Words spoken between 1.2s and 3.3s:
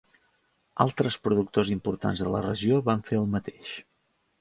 productors importants de la regió van fer